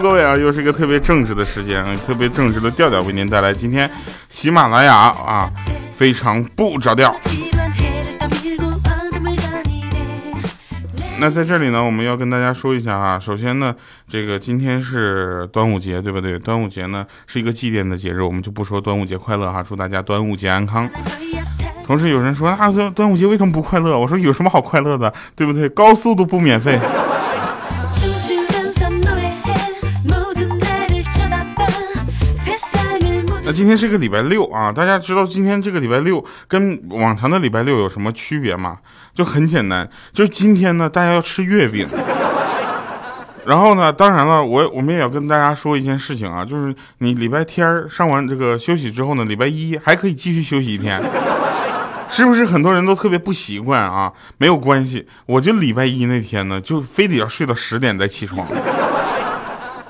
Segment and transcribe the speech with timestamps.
[0.00, 3.90] 各位啊，又是一个特别正直的时间，特别正直的调调为您带来今天
[4.28, 5.50] 喜马拉雅啊
[5.96, 7.14] 非常不着调。
[11.18, 13.74] 那在这里呢，我们要跟大家说一下啊，首先呢，
[14.08, 16.38] 这个今天是端午节，对不对？
[16.38, 20.88] 端午节呢是一个祭奠的节日，我们就不说端午节快乐哈，祝大家端午节安康。
[21.84, 23.98] 同时有人说啊，端午节为什么不快乐？
[23.98, 25.68] 我说有什么好快乐的，对不对？
[25.70, 26.78] 高速都不免费。
[33.58, 38.78] 今天是个礼拜六啊，大家知道今天这个礼拜六跟往常的礼拜六有什么区别吗？
[39.12, 41.84] 就很简单，就是今天呢，大家要吃月饼。
[43.44, 51.02] 然后呢，当然了，我我们也要跟大家说一件事情啊，就是你礼拜天上完这个休息之后呢，礼拜一还可以继续休息一天。
[52.08, 54.12] 是不是很多人都特别不习惯啊？
[54.36, 58.46] 没有关系，我就礼拜一那天呢，就非得要睡到十点再起床。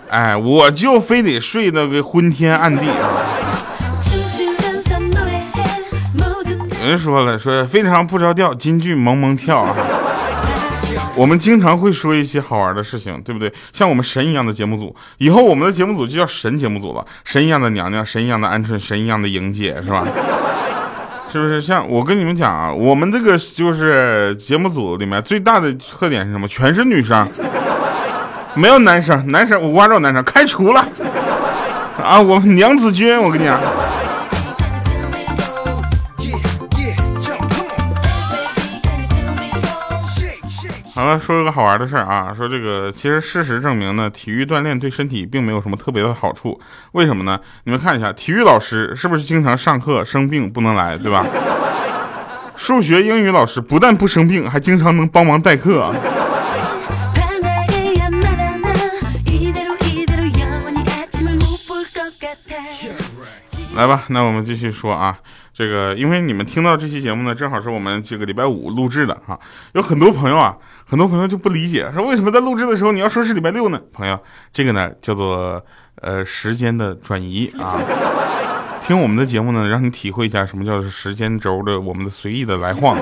[0.09, 3.27] 哎，我就非得睡那个昏天暗地啊。
[6.89, 9.77] 人说了，说非常不着调，京剧萌萌跳啊。
[11.15, 13.53] 我们经常会说一些好玩的事情，对不对？
[13.73, 17.05] 像我们神一样的节目组，以后我们的节目组就叫神节目组了。
[17.25, 20.07] 神一样的娘娘，神一样的鹌鹑，神一样的莹姐，是吧？
[21.31, 22.73] 是不是像我跟你们讲啊？
[22.73, 26.49] 我们这个就是节目组里面最大的特点是什么？
[26.49, 27.29] 全是女生，
[28.55, 30.87] 没有男生，男生五花肉男生开除了
[32.03, 32.21] 啊！
[32.21, 33.61] 我们娘子军，我跟你讲。
[40.99, 46.61] 好了，说一个好玩的事儿啊，说这个其实事实证明呢，体育锻炼对身体并没有什么特别的好处。
[46.91, 47.39] 为什么呢？
[47.63, 51.25] 你们看一下，体育老师是不是经常上课生病不能来，对吧？
[52.57, 55.89] 数学、英语老师不但不生病，还经常能帮忙代课。
[63.77, 65.17] 来吧，那我们继续说啊。
[65.59, 69.37] 这个，因为你们听到这期节目呢，正好是我们这个礼拜五录制的哈。
[69.73, 70.57] 有很多朋友啊，
[70.89, 73.81] 很多朋友就不理解，说为什么在录制的时候你要说是礼拜六呢？
[73.93, 74.17] 朋友，
[74.53, 75.61] 这个呢叫做
[75.97, 77.75] 呃时间的转移啊。
[78.81, 82.97] 听我们的节目呢，让你体会一下什么叫做时间轴的我们的随意的来晃。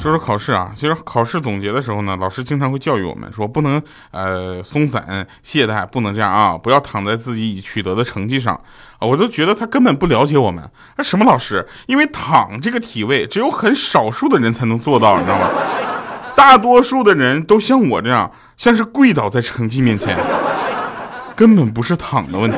[0.00, 3.80] 说说考试啊，其实考试总结的时候呢，老师经常会教育我们说，不能
[4.12, 8.54] 呃松散懈怠，不能这样啊，不要躺在自己已取得的成绩上
[8.98, 9.06] 啊。
[9.06, 10.64] 我都觉得他根本不了解我们。
[10.96, 11.68] 那什么老师？
[11.84, 15.46] 因为躺这个体位，只有很少数的人才能做到，你知道吗？
[16.34, 20.16] 大多数的人都像我这样，像是跪倒在成绩面前，
[21.36, 22.56] 根本不是躺的问题。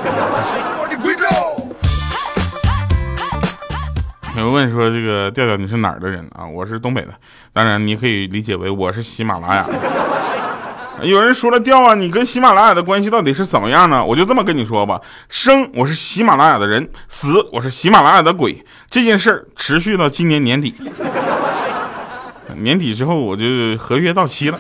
[4.43, 7.15] 有人问说：“这个调调你是哪儿的人啊？”我是东北的，
[7.53, 9.65] 当然你可以理解为我是喜马拉雅。
[11.01, 18.65] 有人说了：“调啊，你跟喜马拉雅的关系到底是怎么样呢？”我就这么跟你说吧：生我是喜马拉雅的人，死我是喜马拉雅的鬼。
[18.91, 20.75] 这件事儿持续到今年年底，
[22.57, 23.45] 年底之后我就
[23.79, 24.59] 合约到期了。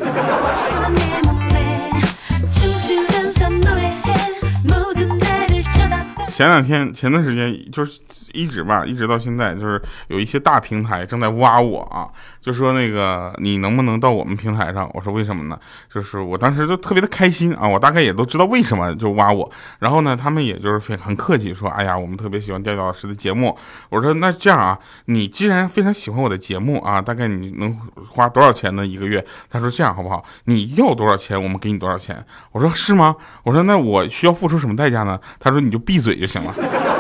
[6.29, 7.99] 前两天前段时间就是。
[8.33, 12.09] 一直吧，一直到现在，就是有一些大平台正在挖我啊，
[12.41, 14.91] 就说那个你能不能到我们平台上？
[14.95, 15.59] 我说为什么呢？
[15.93, 19.51] 就是我当时就特别的开心啊，我大概也都知道为什么就挖我。
[19.79, 23.57] 然后呢，他们也就是很很客气说，哎呀，我们特别喜欢调调老师的节目。
[23.91, 27.77] 我说那这样啊，你既然非常喜欢我的节目啊，大概你能
[28.09, 28.87] 花多少钱呢？
[28.87, 29.25] 一个月？
[29.51, 30.25] 他说这样好不好？
[30.45, 32.25] 你要多少钱，我们给你多少钱。
[32.53, 33.15] 我说是吗？
[33.45, 35.19] 我说那我需要付出什么代价呢？
[35.39, 36.92] 他说你就闭嘴就行了。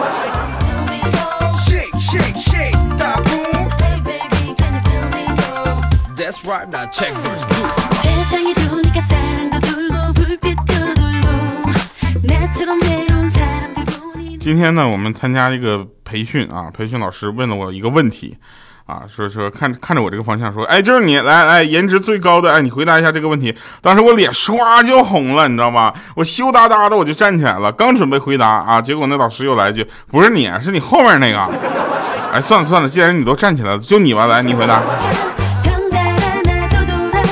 [14.38, 18.36] 今天呢，我们参加一个培训啊，培训老师问了我一个问题
[18.84, 23.56] 啊，说说看看着我这个方向说，哎，就是你来来，颜值最高的，哎，你回答一下这个问题。
[23.80, 25.94] 当时我脸唰就红了，你知道吗？
[26.14, 31.91] 我羞答答的我就站起来了，刚准备回答啊，结果那老师又来一句，不是你，是你后面那个。
[32.32, 34.80] 哎，算了算了，既然你都站起来了，就你吧，来，你回答。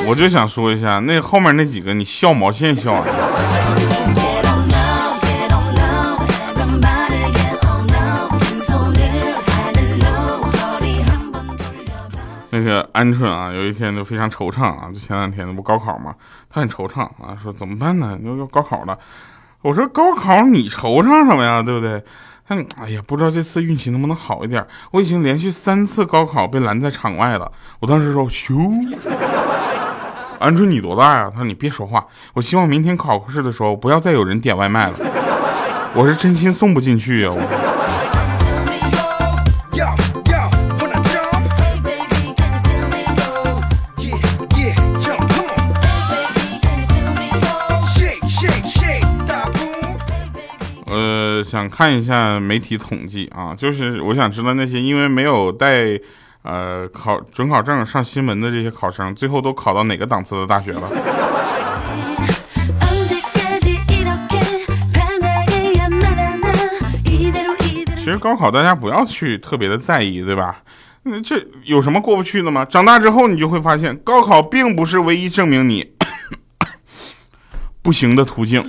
[0.06, 3.04] 我就想说一下，那后面那几个你笑毛线笑啊？
[12.50, 16.14] 那个鹌鹑啊，有一天就非常惆怅啊，就前两天那不高考嘛，
[16.50, 18.18] 他很惆怅啊，说怎么办呢？
[18.22, 18.98] 要要高考了。
[19.62, 21.62] 我说高考你惆怅什么呀？
[21.62, 22.04] 对不对？
[22.78, 24.66] 哎呀，不知道这次运气能不能好一点。
[24.90, 27.50] 我已经连续三次高考被拦在场外了。
[27.78, 28.56] 我当时说，咻。
[30.40, 31.30] 鹌鹑你多大呀？
[31.30, 32.04] 他说你别说话。
[32.32, 34.94] 我希望明天考试的时候不要再有人点外卖了。
[35.94, 37.30] 我是真心送不进去呀。
[51.50, 55.98] 想看一下媒体统计啊，就是我想知道那些因为没有带。
[56.42, 60.88] 呃，考准考证上新闻的这些考生，最后都考到哪个档次的大学了？
[67.94, 70.62] 其实高考大家不要去特别的在意，对吧？
[71.02, 72.64] 那这有什么过不去的吗？
[72.64, 75.92] 长大之后你就会发现，高考并不是唯一证明你
[77.84, 78.64] 不行的途径。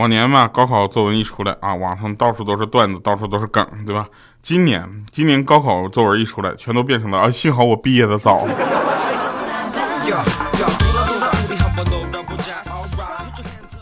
[0.00, 4.08] 往年嘛，高考作文一出来啊，网上到处都是段子，到处都是梗，对吧？
[4.40, 4.82] 今年，
[5.12, 8.42] 今年高考作文一出来，全都变成了啊，幸好我毕业的早。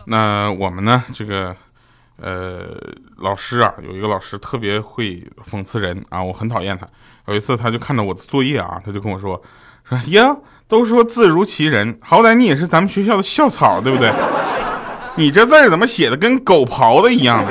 [0.06, 1.05] 那我们呢？
[1.15, 1.55] 这个，
[2.17, 2.64] 呃，
[3.19, 6.85] 老师啊，有一个老师特别会讽刺人啊，我很讨厌他。
[7.29, 9.41] 有一次，他就看到我的作业啊，他就跟我说
[9.88, 10.37] ：“说呀，
[10.67, 14.11] 都说字如其人，好歹你也是咱们学校的校草，对不对？”
[15.19, 17.50] 你这字怎么写的跟狗刨子一样呢？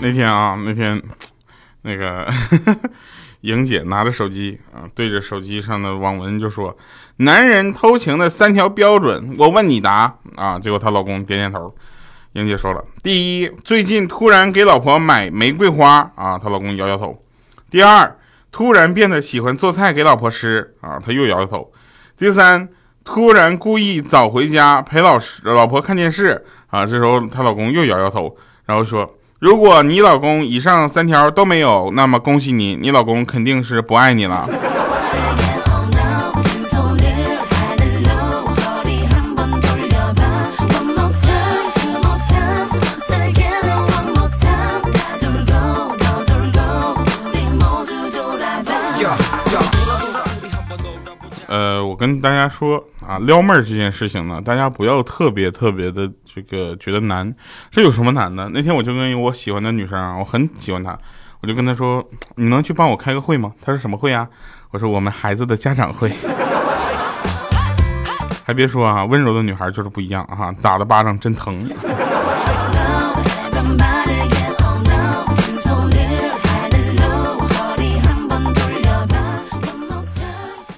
[0.00, 1.02] 那天啊，那天，
[1.82, 2.32] 那个
[3.42, 6.76] 莹姐拿着手机啊，对着手机上的网文就说
[7.18, 11.74] ：“男人偷情的三条标准，我问你答啊。”结果她老公点点头。
[12.34, 17.22] 英姐说了，第一，最近突然给老婆买玫瑰花啊，她老公摇摇头。
[17.70, 18.16] 第二，
[18.50, 21.70] 突然变得喜欢做菜给老婆吃啊，他又摇摇头。
[22.16, 22.68] 第三，
[23.04, 34.48] 突然故意早回家陪老师老婆看电视啊，这时候她老公又摇摇头，然后说，如果你老公以上三条都没有，那么恭喜你，你老公肯定是不爱你了。
[52.02, 57.32] 跟大家说啊，撩妹儿这件事情呢，大家不要特别特别的这个觉得难，
[57.70, 58.48] 这有什么难的？
[58.48, 60.98] 那天我就跟我喜欢的女生啊，我很喜欢她，
[61.40, 62.04] 我就跟她说，
[62.34, 63.52] 你能去帮我开个会吗？
[63.60, 64.28] 她说什么会啊？
[64.72, 66.10] 我说我们孩子的家长会。
[68.44, 71.56] 还别说啊，温柔的女孩就是不一样啊，打的巴掌真疼。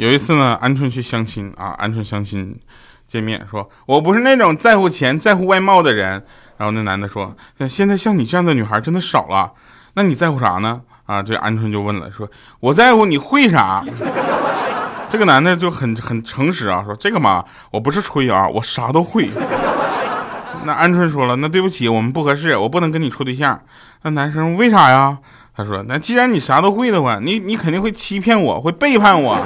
[0.04, 2.54] 有一次呢，鹌鹑去相亲啊，鹌鹑相亲
[3.06, 6.22] 见面，说我不是那种在乎钱、在乎外貌的人。
[6.58, 9.50] 然后那男的说，那现在像你这样的女孩真的少了，
[9.94, 10.82] 那你在乎啥呢？
[11.06, 12.30] 啊，这鹌鹑就问了，说
[12.60, 13.82] 我在乎你会啥？
[15.08, 19.30] 这个男的就很很诚实啊，说这个嘛，我不是吹啊，我啥都会。
[20.64, 23.58] 那鹌鹑说了，那对不起，我们不合适，我不能跟你处对象。
[24.02, 25.16] 那男生为啥呀？
[25.56, 29.38] 他说，那既然你啥都会的话，你你肯定会欺骗我，会背叛我。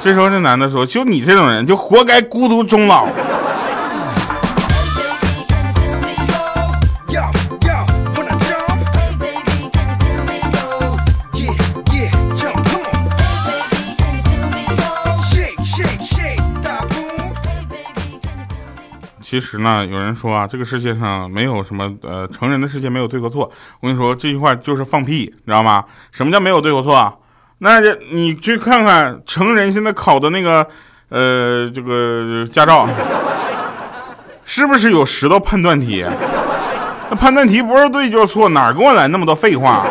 [0.00, 3.08] 这时候，这男的说：“就你这种人，就活该孤独终老。”
[19.20, 23.50] 其实呢，有人说啊，这个世界上没有什么呃，成人的世界没有对和错。
[23.80, 25.84] 我跟你说，这句话就是放屁，你知道吗？
[26.12, 27.20] 什么叫没有对和错？
[27.64, 30.68] 那这你去看看成人现在考的那个，
[31.08, 32.86] 呃，这个驾照，
[34.44, 36.04] 是不是有十道判断题？
[37.08, 39.86] 那判断题不是对就是错，哪给我来那么多废话？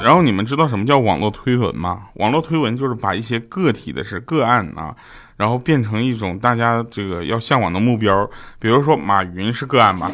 [0.00, 2.02] 然后你们知道什么叫网络推文吗？
[2.14, 4.94] 网络推文就是把一些个体的事、个案啊，
[5.36, 8.30] 然后变成一种大家这个要向往的目标。
[8.60, 10.08] 比如说马云是个案吧。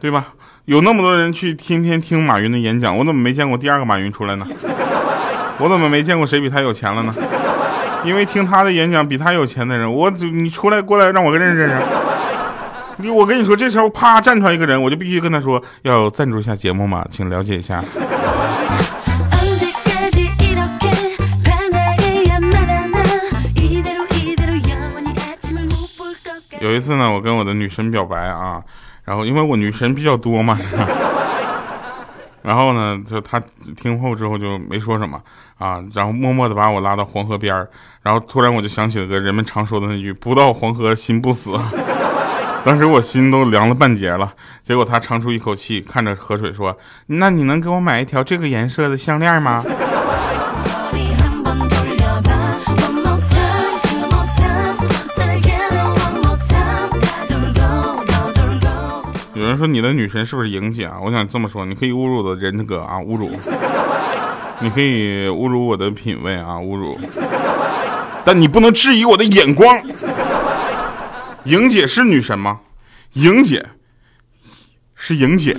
[0.00, 0.34] 对吧？
[0.66, 4.46] 有那么多人去天天听马云的演讲，我怎么没见过第二个马云出来呢？
[5.58, 7.14] 我怎么没见过谁比他有钱了呢？
[8.04, 11.76] 因为听他的演讲，比他有钱的人，我你出来过来让我认识认识。
[12.98, 17.82] 你我跟你说，这时候啪站出来一个人，我就必须跟他说要赞助一下节目嘛，请了解一下。
[26.60, 28.60] 有一次呢，我跟我的女神表白啊，
[29.06, 30.58] 然后因为我女神比较多嘛，
[32.42, 33.40] 然后呢，就她
[33.76, 35.18] 听后之后就没说什么
[35.58, 37.68] 啊，然后默默的把我拉到黄河边儿，
[38.02, 41.58] 然后突然我就想起了个人们常说的那句“不到黄河心不死”，
[42.64, 44.32] 当时我心都凉了半截了。
[44.62, 49.62] 结果她长出一口气，看着河水说：“那你能给我买一条这个颜色的项链吗？”
[59.56, 60.98] 说你的女神是不是莹姐啊？
[61.02, 63.28] 我想这么说，你可以侮辱我的人格啊，侮辱；
[64.60, 66.98] 你可以侮辱我的品味啊，侮辱。
[68.24, 69.80] 但你不能质疑我的眼光。
[71.44, 72.60] 莹姐是女神吗？
[73.12, 73.64] 莹姐
[74.94, 75.56] 是莹姐。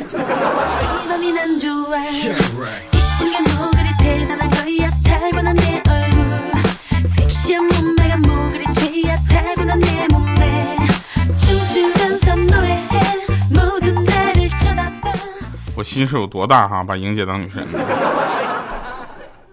[15.77, 17.63] 我心是有多大哈，把莹姐当女神。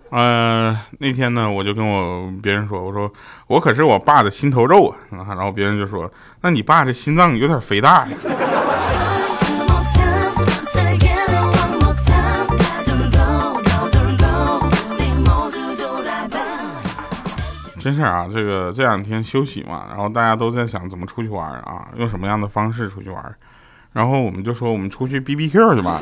[0.08, 3.12] 呃，那天呢，我就跟我别人说，我说
[3.46, 5.20] 我可是我爸的心头肉啊。
[5.28, 8.16] 然后别人就说，那你爸这心脏有点肥大呀。
[17.78, 23.22] 真事啊，这个这两天休息嘛，然后大家都在想怎么出去玩啊，用什么样的方式出去玩。
[23.94, 25.98] 然后我们就说，我们出去 B B Q 去吧，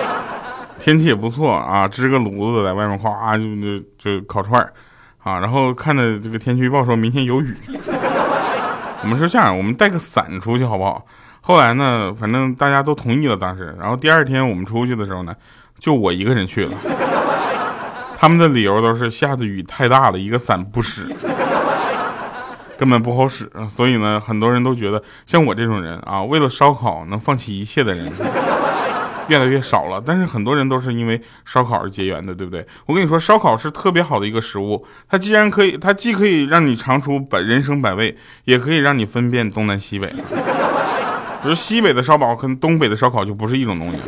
[0.80, 4.72] 天气也不错啊，支个炉子在外面哗就就就烤串儿
[5.22, 5.40] 啊。
[5.40, 7.52] 然后看着这个天气预报说明天有雨，
[9.02, 11.04] 我们说这样，我们带个伞出去好不好？
[11.42, 13.76] 后来呢，反正大家都同意了当时。
[13.78, 15.34] 然后第二天我们出去的时候呢，
[15.78, 16.72] 就我一个人去了，
[18.16, 21.06] 他们的理由都是下的雨太大了，一个伞不使。
[22.78, 28.12] 根本不好使，所以呢，很多人都觉得像我这种人啊，为了烧烤能放弃一切的人
[29.28, 30.02] 越来越少了。
[30.04, 32.66] 但是很多人都是因为烧烤而结缘的，对不对？
[32.86, 40.06] 我跟你说，烧烤是特别好的一个食物，它既然可以，它既可以让你尝出百人生百味，也可以让你分辨东南西北。
[41.42, 43.98] 比如西北的烧烤跟东北的烧烤就不是一种东西。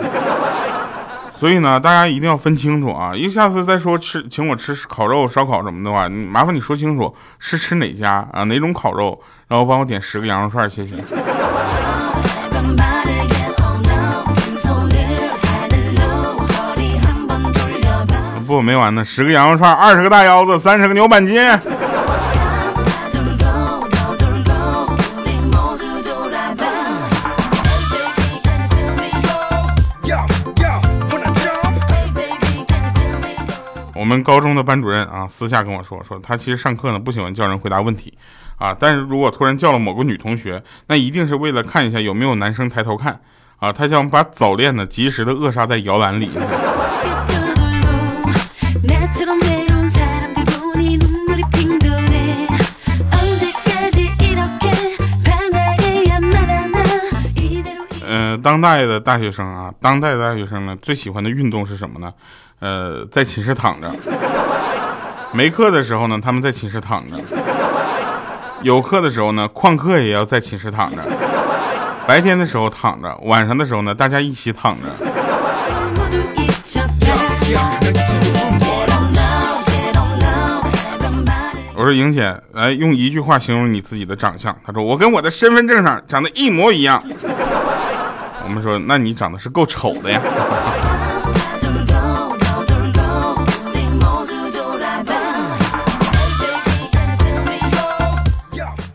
[1.38, 3.14] 所以呢，大家一定要分清楚啊！
[3.14, 10.96] 一下次再说吃，请我吃烤肉、烧烤什么的话，麻烦你说清楚是吃哪家啊，哪种烤肉，然后帮我点十个羊肉串，谢谢。
[18.44, 21.40] 不，没完呢，十个羊肉串，二十个大腰子，三十个牛板筋。
[34.08, 38.16] 我们高中的班主任啊，私下跟我说，说他其实上课呢不喜欢叫人回答问题，
[38.56, 43.20] 啊，但是如果突然叫了某个女同学，那一定是为了看一下有没有男生抬头看，
[43.58, 46.30] 啊，他想把早恋呢及时的扼杀在摇篮里。
[58.38, 62.12] 当代的大学生啊，当代的大学生呢最喜欢的运动是什么呢？
[62.60, 63.88] 呃，在寝室躺着，
[65.32, 67.16] 没课的时候呢，他们在寝室躺着；
[68.62, 71.02] 有课的时候呢，旷课也要在寝室躺着。
[72.06, 74.82] 白天的时候躺着，晚上的时候呢，大家一起躺着。
[81.76, 84.56] 我说莹姐，来用一句话形容你自己的长相。
[84.66, 87.00] 她说我跟我的身份证上长得一模一样。
[88.48, 90.18] 我们说，那你长得是够丑的呀。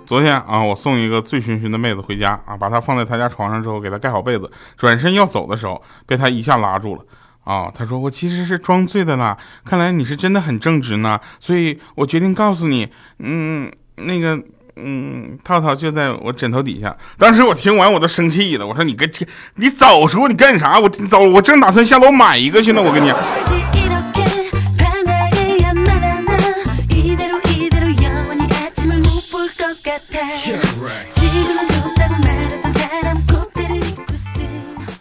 [0.07, 7.05] 昨天啊，我送一个醉醺醺的妹子回家啊，把她放在她家床上之后，给她盖好被子，转身要走的时候，被她一下拉住了
[7.43, 7.71] 啊。
[7.71, 14.39] 她说：“我其实是装醉的啦，看来你是真的很正直呢，所以我决定告诉你，嗯，那个，
[14.75, 19.09] 嗯，套套就在我枕头底下。”当时我听完我都生气了，我说：“你跟
[19.55, 20.79] 你早说你干啥？
[20.79, 23.13] 我早我正打算下楼买一个去呢，我跟你。”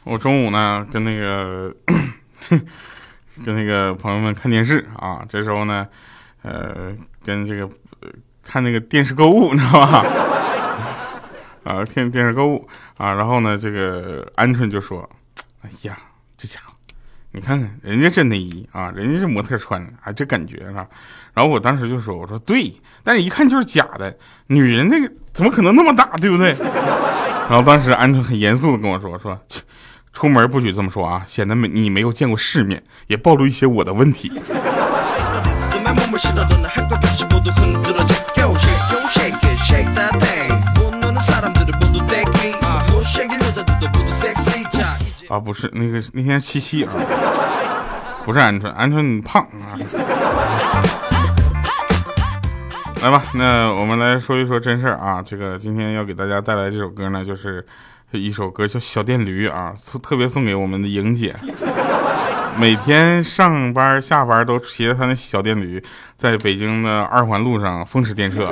[0.05, 1.75] 我中午呢，跟那个
[3.43, 5.87] 跟那个朋友们看电视啊，这时候呢，
[6.43, 7.67] 呃，跟这个
[8.43, 10.05] 看那个电视购物，你知道吧？
[11.65, 15.09] 啊，电电视购物啊，然后呢，这个鹌鹑就说
[15.63, 15.97] ：“哎呀，
[16.37, 16.73] 这家伙，
[17.31, 20.87] 你看看人家这内衣啊，人家是模特穿的，啊，这感觉是吧？”
[21.35, 22.73] 然后我当时就说：“我说对，
[23.05, 24.17] 但是一看就是假的，
[24.49, 26.53] 女人那个怎么可能那么大，对不对？”
[27.49, 29.41] 然后当时鹌鹑很严肃的跟我说：“说
[30.13, 34.33] 出门不许这么说啊，显得没你没有见过世面，也暴露一些我的问题。
[45.29, 46.93] ”啊，不是那个那天七夕啊，
[48.25, 49.79] 不是鹌鹑，鹌鹑你胖啊。
[53.03, 55.23] 来吧，那我们来说一说真事儿啊。
[55.25, 57.65] 这个今天要给大家带来这首歌呢，就是
[58.11, 59.73] 一首歌叫《小电驴》啊，
[60.03, 61.35] 特别送给我们的莹姐。
[62.59, 65.83] 每天上班下班都骑着他那小电驴，
[66.17, 68.47] 在北京的二环路上风驰电掣。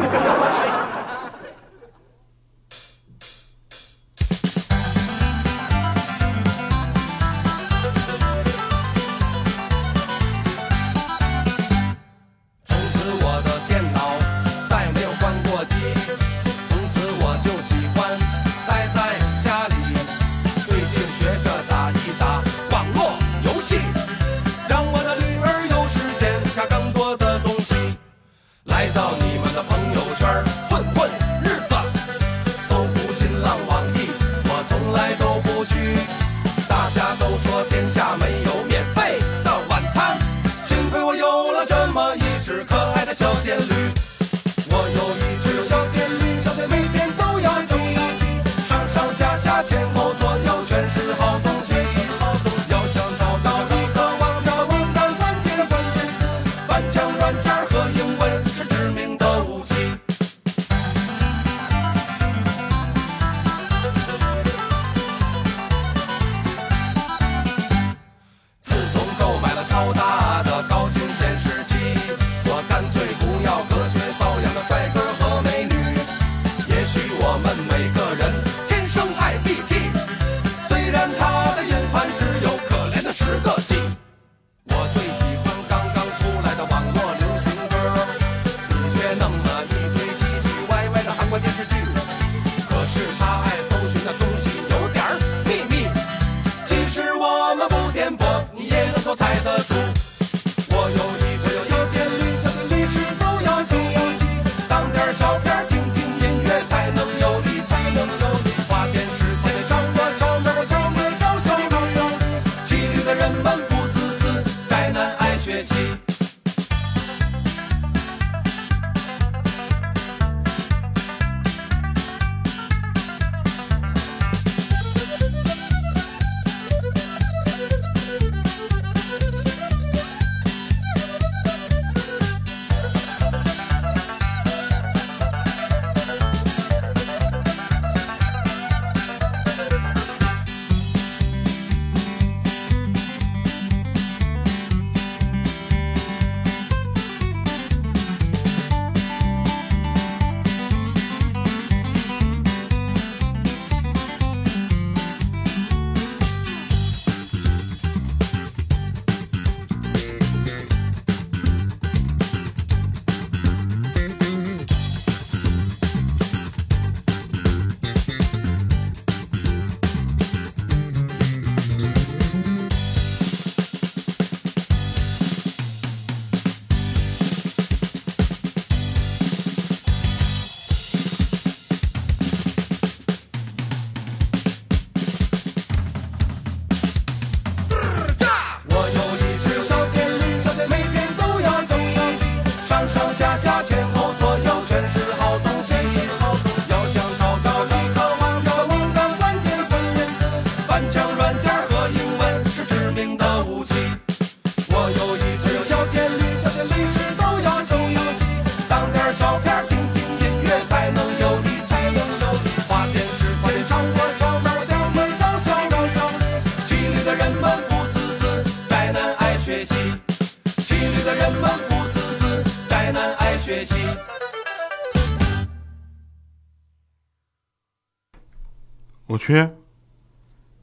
[229.20, 229.46] 我去，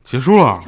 [0.03, 0.59] 结束了。